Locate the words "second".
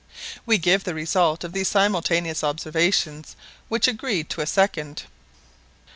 4.47-5.03